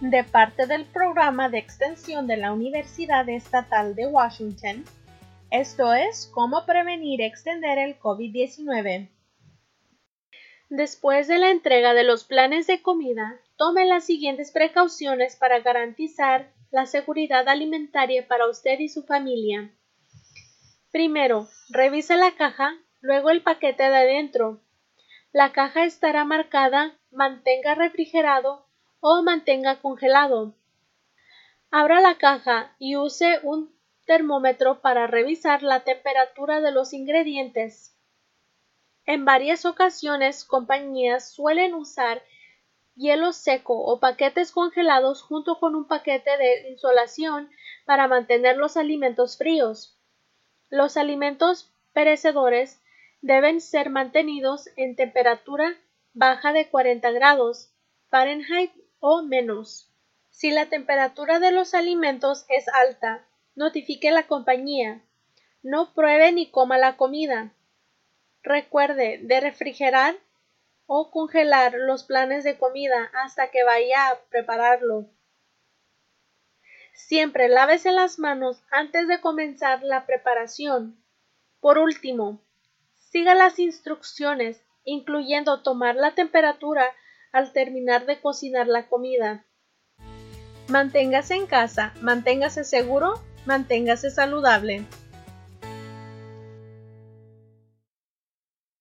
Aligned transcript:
de 0.00 0.24
parte 0.24 0.66
del 0.66 0.84
programa 0.84 1.48
de 1.48 1.56
extensión 1.56 2.26
de 2.26 2.36
la 2.36 2.52
Universidad 2.52 3.26
Estatal 3.30 3.94
de 3.94 4.06
Washington. 4.06 4.84
Esto 5.50 5.94
es 5.94 6.30
cómo 6.34 6.66
prevenir 6.66 7.20
y 7.20 7.24
extender 7.24 7.78
el 7.78 7.98
COVID-19. 7.98 9.08
Después 10.68 11.28
de 11.28 11.38
la 11.38 11.50
entrega 11.50 11.94
de 11.94 12.04
los 12.04 12.24
planes 12.24 12.66
de 12.66 12.82
comida, 12.82 13.40
tome 13.56 13.86
las 13.86 14.04
siguientes 14.04 14.50
precauciones 14.50 15.36
para 15.36 15.60
garantizar 15.60 16.52
la 16.70 16.84
seguridad 16.84 17.48
alimentaria 17.48 18.28
para 18.28 18.50
usted 18.50 18.78
y 18.80 18.90
su 18.90 19.04
familia. 19.04 19.70
Primero, 20.92 21.48
revise 21.70 22.16
la 22.16 22.32
caja, 22.32 22.76
luego 23.00 23.30
el 23.30 23.42
paquete 23.42 23.84
de 23.84 23.96
adentro. 23.96 24.60
La 25.32 25.52
caja 25.52 25.84
estará 25.84 26.24
marcada 26.24 26.98
mantenga 27.10 27.74
refrigerado 27.74 28.65
o 29.08 29.22
mantenga 29.22 29.76
congelado. 29.76 30.52
Abra 31.70 32.00
la 32.00 32.18
caja 32.18 32.74
y 32.80 32.96
use 32.96 33.38
un 33.44 33.72
termómetro 34.04 34.80
para 34.80 35.06
revisar 35.06 35.62
la 35.62 35.84
temperatura 35.84 36.60
de 36.60 36.72
los 36.72 36.92
ingredientes. 36.92 37.96
En 39.04 39.24
varias 39.24 39.64
ocasiones 39.64 40.44
compañías 40.44 41.30
suelen 41.30 41.74
usar 41.74 42.20
hielo 42.96 43.32
seco 43.32 43.78
o 43.80 44.00
paquetes 44.00 44.50
congelados 44.50 45.22
junto 45.22 45.60
con 45.60 45.76
un 45.76 45.86
paquete 45.86 46.36
de 46.36 46.70
insolación 46.70 47.48
para 47.84 48.08
mantener 48.08 48.56
los 48.56 48.76
alimentos 48.76 49.38
fríos. 49.38 49.96
Los 50.68 50.96
alimentos 50.96 51.70
perecedores 51.92 52.82
deben 53.20 53.60
ser 53.60 53.88
mantenidos 53.88 54.68
en 54.74 54.96
temperatura 54.96 55.76
baja 56.12 56.52
de 56.52 56.68
40 56.68 57.08
grados 57.12 57.70
Fahrenheit 58.08 58.72
o 59.00 59.22
menos. 59.22 59.90
Si 60.30 60.50
la 60.50 60.66
temperatura 60.66 61.40
de 61.40 61.50
los 61.50 61.74
alimentos 61.74 62.44
es 62.48 62.68
alta, 62.68 63.24
notifique 63.54 64.10
la 64.10 64.26
compañía. 64.26 65.02
No 65.62 65.92
pruebe 65.94 66.30
ni 66.32 66.50
coma 66.50 66.78
la 66.78 66.96
comida. 66.96 67.52
Recuerde 68.42 69.18
de 69.22 69.40
refrigerar 69.40 70.16
o 70.86 71.10
congelar 71.10 71.74
los 71.74 72.04
planes 72.04 72.44
de 72.44 72.56
comida 72.58 73.10
hasta 73.24 73.50
que 73.50 73.64
vaya 73.64 74.10
a 74.10 74.20
prepararlo. 74.30 75.06
Siempre 76.92 77.48
lávese 77.48 77.92
las 77.92 78.18
manos 78.18 78.62
antes 78.70 79.08
de 79.08 79.20
comenzar 79.20 79.82
la 79.82 80.06
preparación. 80.06 81.02
Por 81.60 81.78
último, 81.78 82.40
siga 82.94 83.34
las 83.34 83.58
instrucciones, 83.58 84.62
incluyendo 84.84 85.62
tomar 85.62 85.96
la 85.96 86.14
temperatura 86.14 86.94
al 87.36 87.52
terminar 87.52 88.06
de 88.06 88.18
cocinar 88.18 88.66
la 88.66 88.88
comida. 88.88 89.44
Manténgase 90.68 91.34
en 91.34 91.46
casa, 91.46 91.92
manténgase 92.00 92.64
seguro, 92.64 93.20
manténgase 93.44 94.10
saludable. 94.10 94.86